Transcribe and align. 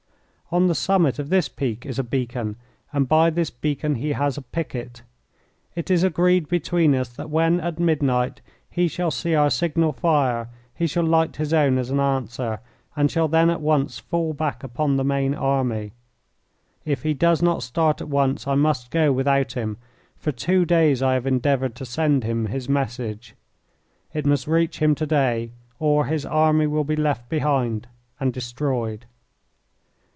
On 0.53 0.67
the 0.67 0.75
summit 0.75 1.17
of 1.17 1.29
this 1.29 1.47
peak 1.47 1.85
is 1.85 1.97
a 1.97 2.03
beacon, 2.03 2.57
and 2.91 3.07
by 3.07 3.29
this 3.29 3.49
beacon 3.49 3.95
he 3.95 4.11
has 4.11 4.37
a 4.37 4.41
picket. 4.41 5.01
It 5.75 5.89
is 5.89 6.03
agreed 6.03 6.49
between 6.49 6.93
us 6.93 7.07
that 7.07 7.29
when 7.29 7.61
at 7.61 7.79
midnight 7.79 8.41
he 8.69 8.89
shall 8.89 9.11
see 9.11 9.33
our 9.33 9.49
signal 9.49 9.93
fire 9.93 10.49
he 10.75 10.87
shall 10.87 11.05
light 11.05 11.37
his 11.37 11.53
own 11.53 11.77
as 11.77 11.89
an 11.89 12.01
answer, 12.01 12.59
and 12.97 13.09
shall 13.09 13.29
then 13.29 13.49
at 13.49 13.61
once 13.61 13.97
fall 13.99 14.33
back 14.33 14.61
upon 14.61 14.97
the 14.97 15.05
main 15.05 15.33
army. 15.33 15.93
If 16.83 17.03
he 17.03 17.13
does 17.13 17.41
not 17.41 17.63
start 17.63 18.01
at 18.01 18.09
once 18.09 18.45
I 18.45 18.55
must 18.55 18.91
go 18.91 19.09
without 19.13 19.53
him. 19.53 19.77
For 20.17 20.33
two 20.33 20.65
days 20.65 21.01
I 21.01 21.13
have 21.13 21.25
endeavoured 21.25 21.75
to 21.75 21.85
send 21.85 22.25
him 22.25 22.47
his 22.47 22.67
message. 22.67 23.35
It 24.13 24.25
must 24.25 24.47
reach 24.47 24.79
him 24.79 24.95
to 24.95 25.05
day, 25.05 25.51
or 25.79 26.07
his 26.07 26.25
army 26.25 26.67
will 26.67 26.83
be 26.83 26.97
left 26.97 27.29
behind 27.29 27.87
and 28.19 28.33
destroyed." 28.33 29.05